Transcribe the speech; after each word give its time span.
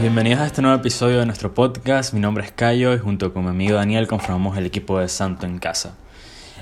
bienvenidos 0.00 0.40
a 0.40 0.46
este 0.46 0.60
nuevo 0.60 0.76
episodio 0.76 1.20
de 1.20 1.26
nuestro 1.26 1.54
podcast. 1.54 2.14
Mi 2.14 2.20
nombre 2.20 2.44
es 2.44 2.50
Cayo 2.50 2.94
y 2.94 2.98
junto 2.98 3.32
con 3.32 3.44
mi 3.44 3.50
amigo 3.50 3.76
Daniel 3.76 4.08
conformamos 4.08 4.58
el 4.58 4.66
equipo 4.66 4.98
de 4.98 5.08
Santo 5.08 5.46
en 5.46 5.58
Casa. 5.58 5.94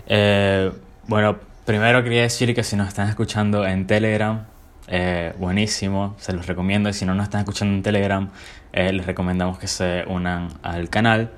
Eh, 0.06 0.70
bueno, 1.06 1.38
primero 1.64 2.02
quería 2.02 2.22
decir 2.22 2.54
que 2.54 2.62
si 2.62 2.76
nos 2.76 2.88
están 2.88 3.08
escuchando 3.08 3.66
en 3.66 3.86
Telegram, 3.86 4.44
eh, 4.88 5.32
buenísimo, 5.38 6.14
se 6.18 6.34
los 6.34 6.46
recomiendo. 6.46 6.90
Y 6.90 6.92
si 6.92 7.06
no 7.06 7.14
nos 7.14 7.24
están 7.24 7.40
escuchando 7.40 7.74
en 7.74 7.82
Telegram, 7.82 8.30
eh, 8.72 8.92
les 8.92 9.06
recomendamos 9.06 9.58
que 9.58 9.66
se 9.66 10.04
unan 10.06 10.48
al 10.62 10.90
canal. 10.90 11.30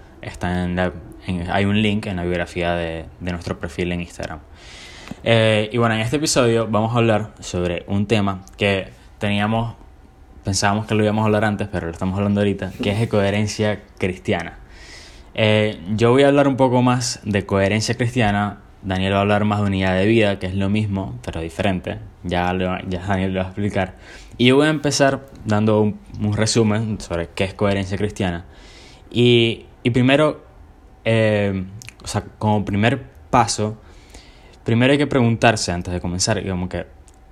Hay 1.52 1.64
un 1.64 1.80
link 1.80 2.06
en 2.06 2.16
la 2.16 2.24
biografía 2.24 2.74
de, 2.74 3.04
de 3.20 3.30
nuestro 3.30 3.58
perfil 3.60 3.92
en 3.92 4.00
Instagram. 4.00 4.40
y 5.22 5.78
bueno, 5.78 5.94
en 5.94 6.00
este 6.00 6.16
episodio 6.16 6.66
vamos 6.66 6.92
a 6.94 6.98
hablar 6.98 7.34
sobre 7.38 7.84
un 7.86 8.06
tema 8.06 8.44
que 8.56 8.88
teníamos 9.18 9.76
pensábamos 10.44 10.86
que 10.86 10.94
lo 10.94 11.02
íbamos 11.02 11.22
a 11.22 11.26
hablar 11.26 11.44
antes, 11.44 11.68
pero 11.70 11.86
lo 11.86 11.92
estamos 11.92 12.16
hablando 12.16 12.40
ahorita, 12.40 12.72
que 12.82 12.90
es 12.90 13.00
de 13.00 13.08
coherencia 13.08 13.82
cristiana. 13.98 14.58
Eh, 15.34 15.80
yo 15.96 16.12
voy 16.12 16.22
a 16.22 16.28
hablar 16.28 16.46
un 16.46 16.56
poco 16.56 16.82
más 16.82 17.20
de 17.24 17.44
coherencia 17.44 17.96
cristiana, 17.96 18.60
Daniel 18.82 19.14
va 19.14 19.18
a 19.18 19.20
hablar 19.22 19.44
más 19.44 19.60
de 19.60 19.66
unidad 19.66 19.96
de 19.96 20.06
vida, 20.06 20.38
que 20.38 20.46
es 20.46 20.54
lo 20.54 20.68
mismo, 20.68 21.18
pero 21.24 21.40
diferente, 21.40 21.98
ya, 22.22 22.56
ya 22.86 23.00
Daniel 23.06 23.32
lo 23.32 23.40
va 23.40 23.46
a 23.46 23.48
explicar. 23.48 23.94
Y 24.36 24.46
yo 24.46 24.56
voy 24.56 24.66
a 24.66 24.70
empezar 24.70 25.26
dando 25.44 25.80
un, 25.80 26.32
resumen 26.34 27.00
sobre 27.00 27.28
qué 27.34 27.44
es 27.44 27.54
coherencia 27.54 27.96
cristiana. 27.96 28.44
Y, 29.10 29.64
y 29.82 29.90
primero, 29.90 30.44
eh, 31.04 31.64
o 32.02 32.06
sea, 32.06 32.24
como 32.38 32.64
primer 32.64 33.02
paso, 33.30 33.78
primero 34.64 34.92
hay 34.92 34.98
que 34.98 35.06
preguntarse 35.06 35.72
antes 35.72 35.92
de 35.94 36.00
comenzar, 36.00 36.46
como 36.46 36.68
que, 36.68 36.86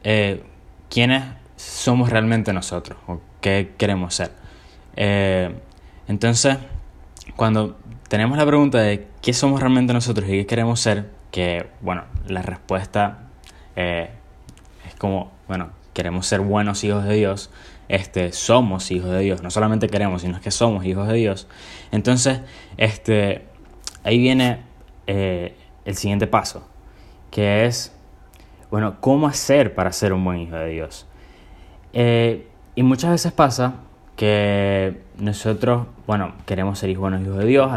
eh, 0.05 0.43
¿quién 0.89 1.11
es 1.11 1.25
somos 1.63 2.11
realmente 2.11 2.53
nosotros 2.53 2.99
o 3.07 3.21
qué 3.41 3.75
queremos 3.79 4.15
ser. 4.15 4.33
Eh, 4.97 5.55
entonces, 6.09 6.59
cuando 7.37 7.77
tenemos 8.09 8.37
la 8.37 8.45
pregunta 8.45 8.79
de 8.79 9.07
qué 9.23 9.33
somos 9.33 9.61
realmente 9.61 9.93
nosotros 9.93 10.29
y 10.29 10.33
qué 10.33 10.47
queremos 10.47 10.81
ser, 10.81 11.11
que 11.31 11.71
bueno, 11.81 12.05
la 12.27 12.43
respuesta 12.43 13.29
eh, 13.77 14.11
es 14.87 14.95
como, 14.97 15.33
bueno, 15.49 15.71
queremos 15.95 16.27
ser 16.27 16.41
buenos 16.41 16.85
hijos 16.85 17.05
de 17.05 17.15
Dios, 17.15 17.51
este, 17.89 18.33
somos 18.33 18.91
hijos 18.91 19.11
de 19.11 19.21
Dios, 19.21 19.43
no 19.43 19.51
solamente 19.51 19.89
queremos, 19.89 20.23
sino 20.23 20.41
que 20.41 20.51
somos 20.51 20.85
hijos 20.85 21.09
de 21.09 21.15
Dios. 21.15 21.47
Entonces, 21.91 22.41
este, 22.77 23.47
ahí 24.05 24.19
viene 24.19 24.63
eh, 25.07 25.57
el 25.85 25.97
siguiente 25.97 26.27
paso, 26.27 26.67
que 27.31 27.67
es, 27.67 27.95
bueno, 28.71 29.01
¿cómo 29.01 29.27
hacer 29.27 29.75
para 29.75 29.93
ser 29.93 30.13
un 30.13 30.25
buen 30.25 30.41
hijo 30.41 30.57
de 30.57 30.69
Dios? 30.69 31.07
Eh, 31.93 32.49
y 32.75 32.83
muchas 32.83 33.11
veces 33.11 33.33
pasa 33.33 33.75
que 34.17 35.03
nosotros, 35.19 35.87
bueno, 36.07 36.33
queremos 36.47 36.79
ser 36.79 36.97
buenos 36.97 37.23
hijos 37.23 37.39
de 37.39 37.47
Dios, 37.47 37.71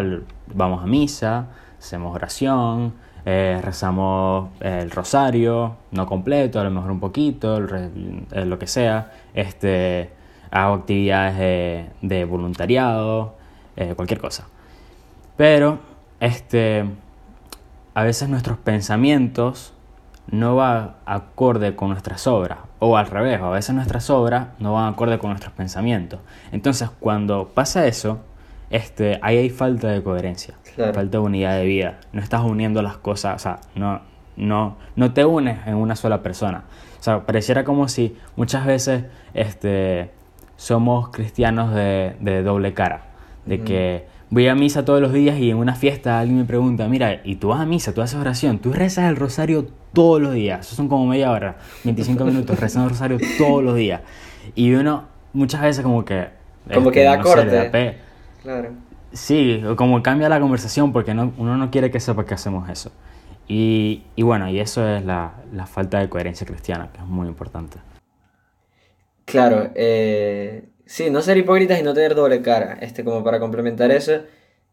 vamos 0.53 0.83
a 0.83 0.87
misa, 0.87 1.47
hacemos 1.77 2.15
oración, 2.15 2.93
eh, 3.25 3.59
rezamos 3.63 4.49
el 4.59 4.91
rosario, 4.91 5.75
no 5.91 6.05
completo, 6.05 6.59
a 6.59 6.63
lo 6.63 6.71
mejor 6.71 6.91
un 6.91 6.99
poquito, 6.99 7.57
eh, 7.57 8.45
lo 8.45 8.59
que 8.59 8.67
sea, 8.67 9.11
este, 9.33 10.11
hago 10.51 10.75
actividades 10.75 11.89
de, 12.01 12.25
voluntariado, 12.25 13.35
cualquier 13.95 14.19
cosa. 14.19 14.47
Pero, 15.35 15.79
este, 16.21 16.85
a 17.93 18.03
veces 18.03 18.29
nuestros 18.29 18.57
pensamientos 18.57 19.74
no 20.27 20.55
va 20.55 20.95
acorde 21.05 21.75
con 21.75 21.89
nuestras 21.89 22.27
obras, 22.27 22.59
o 22.79 22.97
al 22.97 23.07
revés, 23.07 23.41
a 23.41 23.49
veces 23.49 23.75
nuestras 23.75 24.09
obras 24.09 24.47
no 24.59 24.73
van 24.73 24.93
acorde 24.93 25.17
con 25.19 25.29
nuestros 25.29 25.53
pensamientos. 25.53 26.19
Entonces, 26.51 26.89
cuando 26.99 27.49
pasa 27.53 27.85
eso, 27.87 28.19
este, 28.69 29.19
ahí 29.21 29.37
hay 29.37 29.49
falta 29.49 29.87
de 29.89 30.01
coherencia, 30.03 30.55
falta 30.75 31.03
de 31.03 31.19
unidad 31.19 31.57
de 31.57 31.65
vida. 31.65 31.99
No 32.11 32.21
estás 32.21 32.41
uniendo 32.41 32.81
las 32.81 32.97
cosas, 32.97 33.35
o 33.35 33.39
sea, 33.39 33.59
no, 33.75 34.01
no, 34.35 34.77
no 34.95 35.13
te 35.13 35.25
unes 35.25 35.65
en 35.67 35.75
una 35.75 35.95
sola 35.95 36.21
persona. 36.21 36.63
O 36.99 37.03
sea, 37.03 37.25
pareciera 37.25 37.63
como 37.63 37.87
si 37.87 38.17
muchas 38.35 38.65
veces 38.65 39.05
este, 39.33 40.11
somos 40.57 41.09
cristianos 41.09 41.73
de, 41.73 42.15
de 42.19 42.41
doble 42.41 42.73
cara, 42.73 43.03
de 43.45 43.61
que 43.61 44.07
voy 44.29 44.47
a 44.47 44.55
misa 44.55 44.85
todos 44.85 45.01
los 45.01 45.13
días 45.13 45.37
y 45.39 45.51
en 45.51 45.57
una 45.57 45.75
fiesta 45.75 46.19
alguien 46.19 46.39
me 46.39 46.45
pregunta, 46.45 46.87
mira, 46.87 47.21
¿y 47.23 47.35
tú 47.35 47.49
vas 47.49 47.59
a 47.59 47.65
misa? 47.65 47.93
¿Tú 47.93 48.01
haces 48.01 48.19
oración? 48.19 48.59
¿Tú 48.59 48.73
rezas 48.73 49.09
el 49.09 49.15
rosario 49.15 49.67
todos 49.93 50.21
los 50.21 50.33
días? 50.33 50.65
Eso 50.65 50.75
son 50.75 50.87
como 50.87 51.05
media 51.05 51.31
hora, 51.31 51.57
25 51.83 52.25
minutos 52.25 52.59
rezando 52.59 52.85
el 52.85 52.91
rosario 52.91 53.17
todos 53.37 53.63
los 53.63 53.75
días. 53.75 54.01
Y 54.55 54.73
uno 54.73 55.05
muchas 55.33 55.61
veces 55.61 55.83
como 55.83 56.03
que... 56.05 56.27
Como 56.73 56.91
que 56.91 57.05
este, 57.05 57.17
da 57.17 57.21
corte. 57.21 57.97
claro. 58.41 58.69
Sí, 59.13 59.63
como 59.77 60.03
cambia 60.03 60.27
la 60.27 60.41
conversación 60.41 60.91
porque 60.91 61.13
no, 61.13 61.31
uno 61.37 61.55
no 61.55 61.71
quiere 61.71 61.89
que 61.89 62.01
sepa 62.01 62.25
que 62.25 62.33
hacemos 62.33 62.69
eso. 62.69 62.91
Y, 63.47 64.03
y 64.15 64.23
bueno, 64.23 64.49
y 64.49 64.59
eso 64.59 64.85
es 64.87 65.05
la, 65.05 65.35
la, 65.53 65.67
falta 65.67 65.99
de 65.99 66.09
coherencia 66.09 66.45
cristiana, 66.45 66.89
que 66.91 66.99
es 66.99 67.05
muy 67.05 67.27
importante. 67.27 67.77
Claro, 69.23 69.69
eh, 69.75 70.67
Sí, 70.95 71.09
no 71.09 71.21
ser 71.21 71.37
hipócritas 71.37 71.77
y 71.77 71.83
no 71.83 71.93
tener 71.93 72.15
doble 72.15 72.41
cara. 72.41 72.77
Este, 72.79 73.03
como 73.03 73.21
para 73.21 73.37
complementar 73.37 73.91
eso, 73.91 74.21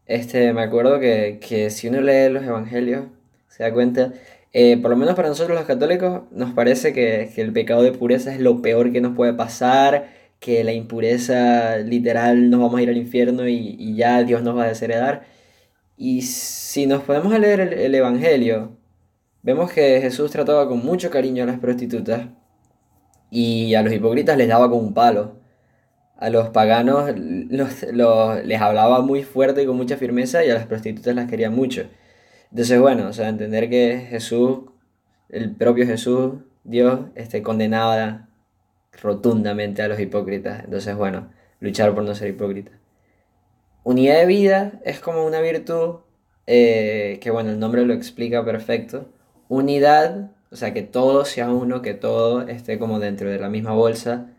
este, 0.05 0.53
me 0.53 0.61
acuerdo 0.61 0.97
que, 1.01 1.37
que 1.45 1.69
si 1.69 1.89
uno 1.89 1.99
lee 1.99 2.29
los 2.29 2.43
evangelios, 2.45 3.07
se 3.49 3.63
da 3.63 3.73
cuenta, 3.73 4.13
eh, 4.53 4.77
por 4.77 4.91
lo 4.91 4.95
menos 4.95 5.15
para 5.15 5.27
nosotros 5.27 5.57
los 5.57 5.67
católicos, 5.67 6.21
nos 6.31 6.53
parece 6.53 6.93
que, 6.93 7.29
que, 7.35 7.41
el 7.41 7.51
pecado 7.51 7.83
de 7.83 7.91
pureza 7.91 8.33
es 8.33 8.39
lo 8.39 8.61
peor 8.61 8.93
que 8.93 9.01
nos 9.01 9.17
puede 9.17 9.33
pasar, 9.33 10.11
que 10.39 10.63
la 10.63 10.71
impureza 10.71 11.77
literal 11.79 12.49
nos 12.49 12.61
vamos 12.61 12.79
a 12.79 12.83
ir 12.83 12.89
al 12.89 12.97
infierno 12.97 13.45
y, 13.49 13.75
y 13.77 13.95
ya 13.97 14.23
Dios 14.23 14.43
nos 14.43 14.57
va 14.57 14.63
a 14.63 14.67
desheredar. 14.69 15.25
Y 15.97 16.21
si 16.21 16.87
nos 16.87 17.03
podemos 17.03 17.37
leer 17.37 17.59
el, 17.59 17.73
el 17.73 17.95
evangelio, 17.95 18.77
vemos 19.41 19.73
que 19.73 19.99
Jesús 20.01 20.31
trataba 20.31 20.69
con 20.69 20.85
mucho 20.85 21.09
cariño 21.09 21.43
a 21.43 21.47
las 21.47 21.59
prostitutas 21.59 22.27
y 23.29 23.75
a 23.75 23.81
los 23.83 23.93
hipócritas 23.93 24.37
les 24.37 24.47
daba 24.47 24.69
con 24.69 24.79
un 24.79 24.93
palo 24.93 25.42
a 26.23 26.29
los 26.29 26.51
paganos 26.51 27.11
los, 27.17 27.83
les 28.45 28.61
hablaba 28.61 29.01
muy 29.01 29.23
fuerte 29.23 29.63
y 29.63 29.65
con 29.65 29.75
mucha 29.75 29.97
firmeza 29.97 30.45
y 30.45 30.49
a 30.49 30.53
las 30.53 30.65
prostitutas 30.65 31.13
las 31.13 31.29
quería 31.29 31.49
mucho. 31.49 31.83
Entonces, 32.49 32.79
bueno, 32.79 33.09
o 33.09 33.13
sea, 33.13 33.27
entender 33.27 33.69
que 33.69 34.07
Jesús, 34.09 34.59
el 35.27 35.53
propio 35.53 35.85
Jesús, 35.85 36.35
Dios, 36.63 37.01
este, 37.15 37.43
condenaba 37.43 38.29
rotundamente 39.01 39.81
a 39.81 39.89
los 39.89 39.99
hipócritas. 39.99 40.63
Entonces, 40.63 40.95
bueno, 40.95 41.29
luchar 41.59 41.93
por 41.93 42.05
no 42.05 42.15
ser 42.15 42.29
hipócrita. 42.29 42.71
Unidad 43.83 44.19
de 44.19 44.25
vida 44.25 44.79
es 44.85 45.01
como 45.01 45.25
una 45.25 45.41
virtud 45.41 45.95
eh, 46.47 47.19
que, 47.21 47.31
bueno, 47.31 47.49
el 47.49 47.59
nombre 47.59 47.85
lo 47.85 47.93
explica 47.93 48.45
perfecto. 48.45 49.09
Unidad, 49.49 50.31
o 50.51 50.55
sea, 50.55 50.73
que 50.73 50.83
todo 50.83 51.25
sea 51.25 51.51
uno, 51.51 51.81
que 51.81 51.95
todo 51.95 52.47
esté 52.47 52.79
como 52.79 53.01
dentro 53.01 53.29
de 53.29 53.39
la 53.39 53.49
misma 53.49 53.73
bolsa 53.73 54.32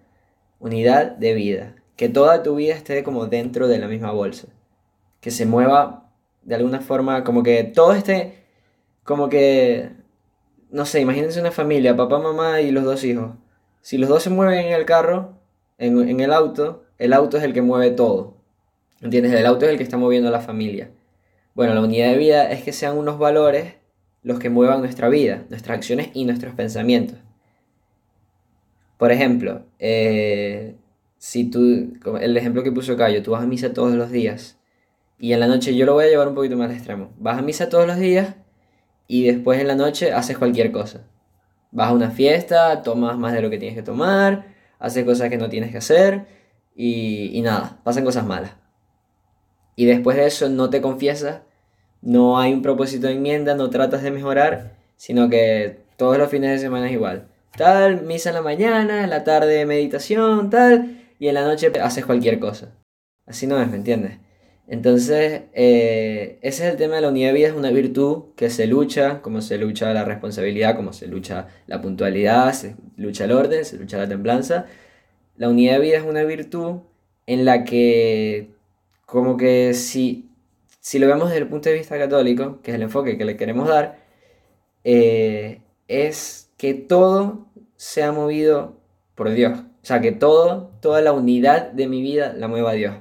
unidad 0.65 1.13
de 1.13 1.35
vida. 1.35 1.77
Que 1.97 2.09
toda 2.09 2.43
tu 2.43 2.57
vida 2.57 2.75
esté 2.75 3.05
como 3.05 3.27
dentro 3.27 3.69
de 3.69 3.79
la 3.79 3.87
misma 3.87 4.11
bolsa. 4.11 4.49
Que 5.21 5.31
se 5.31 5.47
mueva 5.47 6.11
de 6.43 6.55
alguna 6.55 6.81
forma, 6.81 7.23
como 7.23 7.43
que 7.43 7.65
todo 7.65 7.93
esté, 7.93 8.45
como 9.05 9.29
que, 9.29 9.91
no 10.71 10.87
sé, 10.87 11.01
imagínense 11.01 11.41
una 11.41 11.53
familia, 11.53 11.97
papá, 11.97 12.19
mamá 12.19 12.61
y 12.61 12.71
los 12.71 12.85
dos 12.85 13.05
hijos. 13.05 13.33
Si 13.81 13.99
los 13.99 14.09
dos 14.09 14.23
se 14.23 14.31
mueven 14.31 14.67
en 14.67 14.73
el 14.73 14.85
carro, 14.87 15.39
en, 15.79 16.09
en 16.09 16.21
el 16.21 16.33
auto, 16.33 16.85
el 16.99 17.13
auto 17.13 17.37
es 17.37 17.45
el 17.45 17.53
que 17.53 17.63
mueve 17.63 17.91
todo. 17.91 18.37
¿Entiendes? 19.01 19.33
El 19.35 19.47
auto 19.47 19.67
es 19.67 19.73
el 19.73 19.77
que 19.77 19.83
está 19.83 19.99
moviendo 19.99 20.29
a 20.29 20.33
la 20.33 20.41
familia. 20.41 20.91
Bueno, 21.55 21.75
la 21.75 21.83
unidad 21.83 22.11
de 22.11 22.17
vida 22.17 22.51
es 22.51 22.63
que 22.63 22.73
sean 22.73 22.97
unos 22.97 23.19
valores 23.19 23.75
los 24.23 24.39
que 24.39 24.51
muevan 24.51 24.81
nuestra 24.81 25.09
vida, 25.09 25.45
nuestras 25.51 25.77
acciones 25.77 26.09
y 26.15 26.25
nuestros 26.25 26.55
pensamientos. 26.55 27.19
Por 28.97 29.11
ejemplo, 29.13 29.67
eh, 29.79 30.77
si 31.19 31.51
tú, 31.51 31.95
el 32.21 32.37
ejemplo 32.37 32.63
que 32.63 32.73
puso 32.73 32.97
Cayo, 32.97 33.23
tú 33.23 33.33
vas 33.33 33.43
a 33.43 33.47
misa 33.47 33.73
todos 33.73 33.95
los 33.95 34.11
días 34.11 34.59
y 35.19 35.33
en 35.33 35.41
la 35.41 35.47
noche 35.47 35.75
yo 35.75 35.87
lo 35.87 35.95
voy 35.95 36.05
a 36.05 36.09
llevar 36.09 36.29
un 36.29 36.35
poquito 36.35 36.57
más 36.57 36.71
extremo. 36.71 37.11
Vas 37.19 37.39
a 37.39 37.43
misa 37.43 37.69
todos 37.69 37.87
los 37.87 37.97
días 37.99 38.37
y 39.09 39.25
después 39.27 39.61
en 39.61 39.69
la 39.69 39.75
noche 39.75 40.13
haces 40.13 40.39
cualquier 40.39 40.71
cosa. 40.71 41.07
Vas 41.73 41.91
a 41.91 41.95
una 41.95 42.11
fiesta, 42.11 42.83
tomas 42.83 43.19
más 43.19 43.33
de 43.33 43.43
lo 43.43 43.51
que 43.51 43.59
tienes 43.59 43.77
que 43.77 43.83
tomar, 43.83 44.55
haces 44.79 45.05
cosas 45.05 45.29
que 45.29 45.39
no 45.39 45.49
tienes 45.49 45.73
que 45.73 45.79
hacer 45.79 46.27
y, 46.77 47.37
y 47.37 47.43
nada, 47.43 47.81
pasan 47.85 48.05
cosas 48.05 48.25
malas. 48.27 48.53
Y 49.77 49.87
después 49.87 50.17
de 50.17 50.27
eso 50.27 50.49
no 50.49 50.71
te 50.71 50.81
confiesas, 50.81 51.43
no 52.01 52.39
hay 52.39 52.53
un 52.53 52.63
propósito 52.63 53.09
de 53.09 53.15
enmienda, 53.15 53.57
no 53.57 53.71
tratas 53.71 54.03
de 54.03 54.13
mejorar, 54.13 54.77
sino 54.97 55.29
que 55.29 55.81
todos 55.97 56.17
los 56.17 56.31
fines 56.31 56.51
de 56.51 56.59
semana 56.59 56.87
es 56.87 56.93
igual 56.93 57.29
tal, 57.57 58.03
misa 58.03 58.31
en 58.31 58.35
la 58.37 58.43
mañana, 58.43 59.05
en 59.05 59.11
la 59.11 59.25
tarde 59.25 59.67
meditación, 59.67 60.51
tal, 60.51 61.01
y 61.19 61.29
en 61.29 61.35
la 61.35 61.45
noche 61.45 61.73
haces 61.81 62.05
cualquier 62.05 62.39
cosa. 62.39 62.73
Así 63.27 63.47
no 63.47 63.61
es, 63.61 63.69
¿me 63.69 63.77
entiendes? 63.77 64.19
Entonces, 64.67 65.43
eh, 65.53 66.39
ese 66.41 66.67
es 66.67 66.73
el 66.73 66.77
tema 66.79 66.97
de 66.97 67.03
la 67.03 67.11
unidad 67.11 67.29
de 67.29 67.35
vida, 67.35 67.49
es 67.49 67.55
una 67.55 67.71
virtud 67.71 68.25
que 68.37 68.49
se 68.49 68.67
lucha, 68.67 69.21
como 69.21 69.43
se 69.43 69.59
lucha 69.59 69.93
la 69.93 70.05
responsabilidad, 70.05 70.77
como 70.77 70.93
se 70.93 71.07
lucha 71.07 71.49
la 71.67 71.83
puntualidad, 71.83 72.53
se 72.55 72.77
lucha 72.97 73.25
el 73.25 73.33
orden, 73.33 73.65
se 73.65 73.77
lucha 73.77 73.99
la 73.99 74.09
templanza. 74.09 74.67
La 75.37 75.49
unidad 75.51 75.75
de 75.75 75.81
vida 75.81 75.99
es 75.99 76.05
una 76.05 76.25
virtud 76.25 76.81
en 77.27 77.45
la 77.45 77.65
que 77.65 78.51
como 79.07 79.37
que 79.37 79.75
si, 79.75 80.31
si 80.81 80.99
lo 80.99 81.07
vemos 81.09 81.29
desde 81.29 81.43
el 81.43 81.49
punto 81.49 81.69
de 81.69 81.77
vista 81.77 81.99
católico, 81.99 82.61
que 82.63 82.71
es 82.71 82.75
el 82.77 82.83
enfoque 82.83 83.19
que 83.19 83.25
le 83.25 83.37
queremos 83.37 83.69
dar, 83.69 83.99
eh, 84.85 85.61
es 85.89 86.44
que 86.57 86.75
todo 86.75 87.47
se 87.77 88.03
ha 88.03 88.13
movido 88.13 88.81
por 89.15 89.31
Dios. 89.31 89.59
O 89.59 89.87
sea, 89.87 90.01
que 90.01 90.13
todo, 90.13 90.71
toda 90.81 91.03
la 91.03 91.13
unidad 91.13 91.73
de 91.73 91.89
mi 91.89 92.03
vida 92.03 92.33
la 92.33 92.49
mueva 92.49 92.73
Dios. 92.73 92.97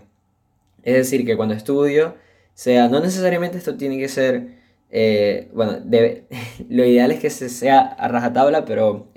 Es 0.83 0.95
decir, 0.95 1.25
que 1.25 1.37
cuando 1.37 1.55
estudio, 1.55 2.15
sea, 2.53 2.87
no 2.89 2.99
necesariamente 2.99 3.57
esto 3.57 3.75
tiene 3.75 3.97
que 3.97 4.09
ser, 4.09 4.49
eh, 4.91 5.49
bueno, 5.53 5.79
lo 6.69 6.85
ideal 6.85 7.11
es 7.11 7.19
que 7.19 7.29
se 7.29 7.49
sea 7.49 7.81
a 7.81 8.07
rajatabla, 8.07 8.65
pero 8.65 9.07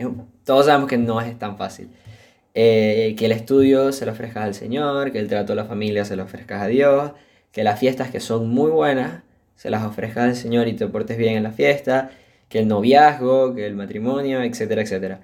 todos 0.44 0.66
sabemos 0.66 0.88
que 0.88 0.98
no 0.98 1.20
es 1.20 1.38
tan 1.38 1.56
fácil. 1.56 1.90
Eh, 2.54 3.14
que 3.18 3.26
el 3.26 3.32
estudio 3.32 3.92
se 3.92 4.06
lo 4.06 4.12
ofrezcas 4.12 4.44
al 4.44 4.54
Señor, 4.54 5.12
que 5.12 5.18
el 5.18 5.28
trato 5.28 5.52
de 5.52 5.56
la 5.56 5.66
familia 5.66 6.04
se 6.04 6.16
lo 6.16 6.24
ofrezcas 6.24 6.62
a 6.62 6.66
Dios, 6.68 7.12
que 7.52 7.64
las 7.64 7.78
fiestas 7.78 8.10
que 8.10 8.20
son 8.20 8.48
muy 8.48 8.70
buenas 8.70 9.22
se 9.56 9.70
las 9.70 9.84
ofrezcas 9.84 10.24
al 10.24 10.36
Señor 10.36 10.68
y 10.68 10.74
te 10.74 10.86
portes 10.86 11.18
bien 11.18 11.34
en 11.36 11.42
la 11.42 11.52
fiesta, 11.52 12.10
que 12.48 12.60
el 12.60 12.68
noviazgo, 12.68 13.54
que 13.54 13.66
el 13.66 13.74
matrimonio, 13.74 14.42
etcétera, 14.42 14.82
etcétera. 14.82 15.20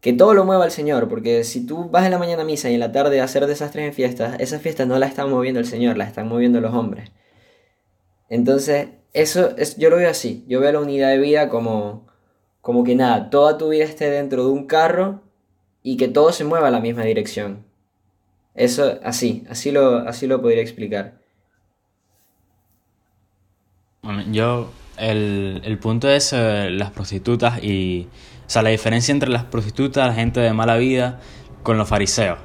Que 0.00 0.12
todo 0.12 0.34
lo 0.34 0.44
mueva 0.44 0.64
el 0.64 0.70
Señor, 0.70 1.08
porque 1.08 1.44
si 1.44 1.66
tú 1.66 1.88
vas 1.88 2.04
en 2.04 2.10
la 2.10 2.18
mañana 2.18 2.42
a 2.42 2.44
misa 2.44 2.70
y 2.70 2.74
en 2.74 2.80
la 2.80 2.92
tarde 2.92 3.20
a 3.20 3.24
hacer 3.24 3.46
desastres 3.46 3.86
en 3.86 3.94
fiestas, 3.94 4.36
esas 4.40 4.60
fiestas 4.60 4.86
no 4.86 4.98
las 4.98 5.10
está 5.10 5.26
moviendo 5.26 5.60
el 5.60 5.66
Señor, 5.66 5.96
las 5.96 6.08
están 6.08 6.28
moviendo 6.28 6.60
los 6.60 6.74
hombres. 6.74 7.10
Entonces, 8.28 8.88
eso 9.12 9.56
es, 9.56 9.76
yo 9.76 9.90
lo 9.90 9.96
veo 9.96 10.10
así, 10.10 10.44
yo 10.48 10.60
veo 10.60 10.72
la 10.72 10.80
unidad 10.80 11.10
de 11.10 11.18
vida 11.18 11.48
como, 11.48 12.06
como 12.60 12.84
que 12.84 12.96
nada, 12.96 13.30
toda 13.30 13.56
tu 13.56 13.68
vida 13.70 13.84
esté 13.84 14.10
dentro 14.10 14.44
de 14.44 14.50
un 14.50 14.66
carro 14.66 15.22
y 15.82 15.96
que 15.96 16.08
todo 16.08 16.32
se 16.32 16.44
mueva 16.44 16.68
a 16.68 16.70
la 16.70 16.80
misma 16.80 17.04
dirección. 17.04 17.64
Eso, 18.54 18.98
así, 19.02 19.44
así 19.48 19.70
lo, 19.70 19.98
así 19.98 20.26
lo 20.26 20.40
podría 20.40 20.62
explicar. 20.62 21.18
Bueno, 24.02 24.22
yo, 24.30 24.70
el, 24.96 25.62
el 25.64 25.78
punto 25.78 26.08
es 26.08 26.32
eh, 26.32 26.68
las 26.70 26.90
prostitutas 26.90 27.62
y, 27.62 28.08
o 28.46 28.50
sea, 28.50 28.62
la 28.62 28.70
diferencia 28.70 29.12
entre 29.12 29.30
las 29.30 29.44
prostitutas, 29.44 30.06
la 30.06 30.14
gente 30.14 30.40
de 30.40 30.52
mala 30.52 30.76
vida, 30.76 31.20
con 31.62 31.78
los 31.78 31.88
fariseos. 31.88 32.38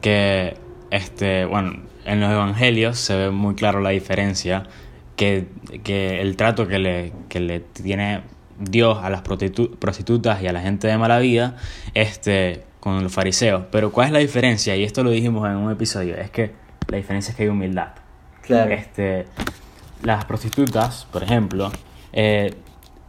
Que, 0.00 0.56
este, 0.90 1.44
bueno, 1.44 1.82
en 2.04 2.20
los 2.20 2.30
evangelios 2.30 2.98
se 2.98 3.16
ve 3.16 3.30
muy 3.30 3.54
claro 3.54 3.80
la 3.80 3.90
diferencia, 3.90 4.64
que, 5.16 5.46
que 5.82 6.20
el 6.20 6.36
trato 6.36 6.68
que 6.68 6.78
le, 6.78 7.12
que 7.28 7.40
le 7.40 7.60
tiene 7.60 8.22
Dios 8.58 8.98
a 9.02 9.10
las 9.10 9.22
prostitutas 9.22 10.42
y 10.42 10.46
a 10.46 10.52
la 10.52 10.60
gente 10.60 10.88
de 10.88 10.98
mala 10.98 11.18
vida 11.18 11.56
este, 11.94 12.64
con 12.80 13.02
los 13.02 13.12
fariseos. 13.12 13.64
Pero 13.70 13.92
¿cuál 13.92 14.08
es 14.08 14.12
la 14.12 14.18
diferencia? 14.18 14.76
Y 14.76 14.84
esto 14.84 15.02
lo 15.02 15.10
dijimos 15.10 15.48
en 15.48 15.56
un 15.56 15.70
episodio, 15.72 16.16
es 16.16 16.30
que 16.30 16.52
la 16.88 16.96
diferencia 16.98 17.30
es 17.30 17.36
que 17.36 17.44
hay 17.44 17.48
humildad. 17.48 17.88
Claro. 18.42 18.70
Este, 18.70 19.26
las 20.02 20.24
prostitutas, 20.24 21.06
por 21.10 21.22
ejemplo, 21.22 21.70
eh, 22.12 22.54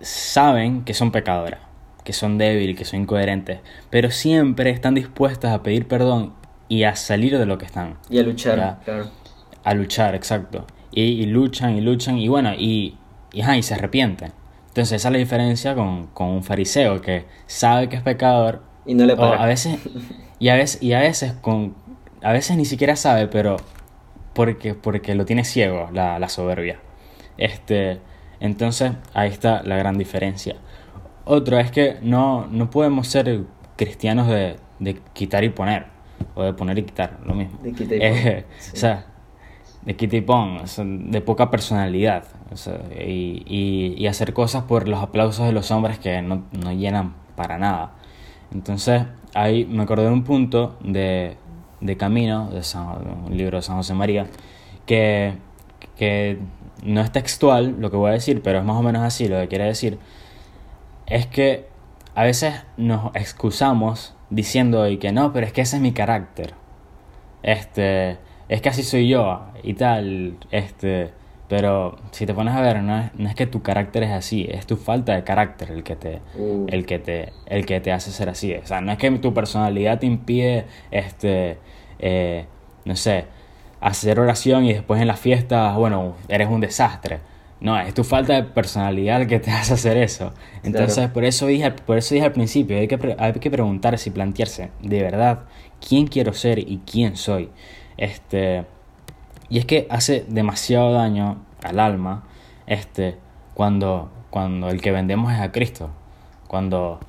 saben 0.02 0.84
que 0.84 0.94
son 0.94 1.12
pecadoras, 1.12 1.60
que 2.04 2.14
son 2.14 2.38
débiles, 2.38 2.78
que 2.78 2.86
son 2.86 3.02
incoherentes, 3.02 3.60
pero 3.90 4.12
siempre 4.12 4.70
están 4.70 4.96
dispuestas 4.96 5.54
a 5.54 5.64
pedir 5.64 5.88
perdón 5.88 6.34
y 6.70 6.84
a 6.84 6.96
salir 6.96 7.38
de 7.38 7.46
lo 7.46 7.58
que 7.58 7.66
están. 7.66 7.98
Y 8.10 8.20
a 8.20 8.24
luchar, 8.24 8.80
claro. 8.84 9.10
A 9.64 9.74
luchar, 9.74 10.16
exacto. 10.16 10.66
Y, 10.92 11.26
luchan 11.28 11.78
y 11.78 11.82
luchan 11.82 12.18
y 12.18 12.28
bueno, 12.28 12.54
y, 12.54 12.98
y, 13.32 13.42
y 13.44 13.64
se 13.64 13.74
arrepienten. 13.76 14.32
Entonces 14.70 15.02
esa 15.02 15.10
es 15.10 15.12
la 15.12 15.18
diferencia 15.18 15.76
con, 15.76 16.10
un 16.16 16.44
fariseo 16.44 17.02
que 17.02 17.26
sabe 17.48 17.90
que 17.90 17.96
es 17.96 18.02
pecador. 18.02 18.62
Y 18.86 18.94
no 18.94 19.06
le 19.06 19.14
a 19.14 19.46
veces, 19.46 19.80
y 20.40 20.50
a 20.50 20.56
veces, 20.56 20.82
y 20.82 20.94
a 20.94 21.00
veces 21.00 21.34
con. 21.34 21.76
A 22.22 22.32
veces 22.32 22.58
ni 22.58 22.66
siquiera 22.66 22.96
sabe, 22.96 23.28
pero 23.28 23.58
porque, 24.38 24.76
porque 24.76 25.16
lo 25.16 25.26
tiene 25.26 25.44
ciego, 25.44 25.90
la, 25.92 26.30
soberbia. 26.30 26.80
Este, 27.40 28.00
entonces, 28.40 28.92
ahí 29.16 29.32
está 29.32 29.64
la 29.64 29.78
gran 29.78 29.98
diferencia. 29.98 30.58
Otro 31.26 31.58
es 31.58 31.72
que 31.72 31.98
no, 32.04 32.46
no 32.46 32.70
podemos 32.70 33.08
ser 33.08 33.46
cristianos 33.76 34.28
de, 34.28 34.58
quitar 35.14 35.44
y 35.44 35.50
poner, 35.50 35.88
o 36.36 36.44
de 36.44 36.54
poner 36.54 36.78
y 36.78 36.84
quitar, 36.84 37.18
lo 37.26 37.34
mismo. 37.34 37.58
De 37.64 37.74
quitar 37.74 37.96
y 37.96 38.00
poner. 38.00 38.46
O 38.74 38.76
sea, 38.76 39.08
de 39.82 39.96
quita 39.96 40.18
y 40.18 40.22
pon, 40.22 40.62
de 41.10 41.22
poca 41.22 41.50
personalidad 41.50 42.26
y, 42.96 44.06
hacer 44.06 44.34
cosas 44.34 44.66
por 44.66 44.88
los 44.88 45.02
aplausos 45.02 45.48
de 45.48 45.52
los 45.52 45.72
hombres 45.72 45.98
que 45.98 46.22
no, 46.22 46.44
llenan 46.74 47.16
para 47.36 47.58
nada. 47.58 47.96
Entonces, 48.54 49.02
ahí 49.34 49.66
me 49.66 49.82
acordé 49.82 50.04
de 50.04 50.12
un 50.12 50.24
punto 50.24 50.78
de, 50.82 51.38
Camino, 51.98 52.50
de 52.50 52.62
un 53.26 53.38
libro 53.38 53.58
de 53.58 53.62
San 53.62 53.78
José 53.78 53.94
María, 53.94 54.28
que, 54.86 55.34
que 55.96 56.40
no 56.84 57.02
es 57.02 57.12
textual 57.12 57.76
lo 57.80 57.92
que 57.92 57.98
voy 57.98 58.10
a 58.10 58.14
decir, 58.14 58.42
pero 58.42 58.60
es 58.60 58.66
más 58.66 58.78
o 58.78 58.84
menos 58.84 59.04
así 59.04 59.28
lo 59.28 59.40
que 59.40 59.48
quiere 59.48 59.66
decir. 59.66 60.00
Es 61.06 61.28
que 61.28 61.68
a 62.16 62.24
veces 62.24 62.56
nos 62.78 63.16
excusamos 63.16 64.16
diciendo 64.30 64.88
y 64.88 64.98
que 64.98 65.12
no, 65.12 65.34
pero 65.34 65.46
es 65.46 65.54
que 65.54 65.62
ese 65.62 65.78
es 65.78 65.82
mi 65.82 65.92
carácter. 65.92 66.54
Este, 67.44 68.18
es 68.50 68.62
que 68.62 68.70
así 68.70 68.84
soy 68.84 69.08
yo 69.08 69.42
y 69.64 69.74
tal, 69.74 70.38
este, 70.52 71.14
pero 71.48 71.98
si 72.12 72.26
te 72.26 72.34
pones 72.34 72.54
a 72.54 72.62
ver, 72.62 72.82
no 72.84 73.00
es, 73.00 73.16
no 73.16 73.30
es, 73.30 73.36
que 73.36 73.48
tu 73.48 73.62
carácter 73.62 74.04
es 74.04 74.12
así, 74.12 74.46
es 74.50 74.66
tu 74.66 74.76
falta 74.76 75.16
de 75.16 75.24
carácter 75.24 75.72
el 75.72 75.84
que 75.84 75.96
te, 75.96 76.20
uh. 76.36 76.66
el 76.68 76.86
que 76.86 77.00
te, 77.00 77.32
el 77.46 77.66
que 77.66 77.80
te 77.80 77.92
hace 77.92 78.12
ser 78.12 78.30
así. 78.30 78.54
O 78.54 78.66
sea, 78.66 78.82
no 78.82 78.92
es 78.92 78.98
que 78.98 79.10
tu 79.12 79.34
personalidad 79.34 80.00
te 80.00 80.06
impide, 80.06 80.66
este, 80.92 81.58
eh, 82.00 82.46
no 82.84 82.96
sé, 82.98 83.26
hacer 83.80 84.20
oración 84.20 84.66
y 84.66 84.74
después 84.74 85.02
en 85.02 85.08
las 85.08 85.20
fiestas, 85.20 85.76
bueno, 85.76 86.16
eres 86.28 86.50
un 86.50 86.60
desastre. 86.60 87.20
No, 87.60 87.80
es 87.80 87.94
tu 87.94 88.04
falta 88.04 88.34
de 88.34 88.44
personalidad 88.44 89.22
el 89.22 89.28
que 89.28 89.40
te 89.40 89.50
hace 89.52 89.74
hacer 89.74 89.98
eso. 89.98 90.34
Entonces, 90.64 91.10
por 91.10 91.24
eso 91.24 91.48
dije, 91.48 91.72
por 91.72 91.98
eso 91.98 92.14
dije 92.14 92.26
al 92.26 92.34
principio, 92.34 92.78
hay 92.78 92.90
que, 92.90 93.16
hay 93.18 93.34
que 93.34 93.50
preguntarse 93.50 94.10
y 94.10 94.12
plantearse, 94.12 94.72
de 94.82 95.02
verdad, 95.02 95.46
quién 95.86 96.08
quiero 96.08 96.34
ser 96.34 96.60
y 96.60 96.82
quién 96.86 97.16
soy. 97.16 97.50
Este, 97.96 98.66
y 99.50 99.60
es 99.60 99.66
que 99.66 99.88
hace 99.90 100.26
demasiado 100.28 100.92
daño 100.92 101.38
al 101.64 101.80
alma 101.80 102.24
este, 102.66 103.18
cuando, 103.54 104.10
cuando 104.30 104.70
el 104.70 104.82
que 104.82 104.92
vendemos 104.92 105.34
es 105.34 105.40
a 105.40 105.52
Cristo. 105.52 105.90
Cuando, 106.48 107.00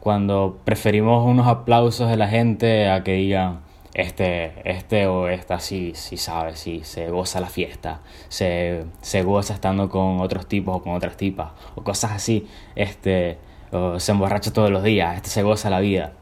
cuando 0.00 0.58
preferimos 0.64 1.26
unos 1.26 1.46
aplausos 1.46 2.10
de 2.10 2.16
la 2.16 2.28
gente 2.28 2.90
a 2.90 3.04
que 3.04 3.12
digan, 3.14 3.60
este, 3.94 4.52
este 4.70 5.06
o 5.06 5.28
esta 5.28 5.58
sí, 5.58 5.94
sabe, 5.94 6.56
sí, 6.56 6.82
se 6.84 7.08
goza 7.08 7.40
la 7.40 7.48
fiesta, 7.48 8.00
se, 8.28 8.84
se 9.00 9.22
goza 9.22 9.54
estando 9.54 9.88
con 9.88 10.20
otros 10.20 10.46
tipos 10.46 10.76
o 10.76 10.82
con 10.82 10.94
otras 10.94 11.16
tipas, 11.16 11.52
o 11.74 11.82
cosas 11.82 12.12
así, 12.12 12.46
este, 12.74 13.38
o 13.72 13.98
se 13.98 14.12
emborracha 14.12 14.52
todos 14.52 14.70
los 14.70 14.82
días, 14.82 15.16
este 15.16 15.30
se 15.30 15.42
goza 15.42 15.70
la 15.70 15.80
vida. 15.80 16.12